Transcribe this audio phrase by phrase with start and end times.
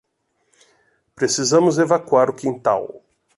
[1.13, 3.03] Precisamos evacuar o quintal.